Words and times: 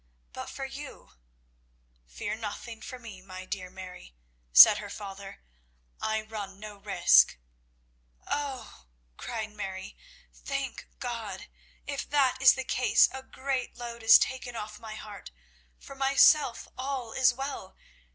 But 0.33 0.49
for 0.49 0.65
you" 0.65 1.11
"Fear 2.17 2.33
nothing 2.37 2.81
for 2.81 2.97
me, 2.97 3.21
my 3.21 3.45
dear 3.45 3.69
Mary," 3.69 4.15
said 4.51 4.79
her 4.79 4.89
father, 4.89 5.43
"I 6.01 6.23
run 6.23 6.59
no 6.59 6.77
risk" 6.77 7.37
"Oh," 8.25 8.87
cried 9.17 9.51
Mary, 9.51 9.95
"thank 10.33 10.87
God! 10.97 11.45
If 11.85 12.09
that 12.09 12.39
is 12.41 12.55
the 12.55 12.63
case, 12.63 13.09
a 13.11 13.21
great 13.21 13.77
load 13.77 14.01
is 14.01 14.17
taken 14.17 14.55
off 14.55 14.79
my 14.79 14.95
heart. 14.95 15.29
For 15.77 15.93
myself, 15.93 16.67
all 16.75 17.13
is 17.13 17.31
well. 17.35 17.77